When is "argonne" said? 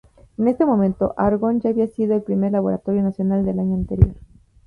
1.15-1.59